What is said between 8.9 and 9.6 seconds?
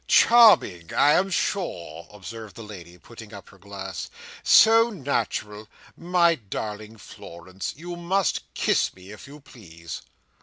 me, if you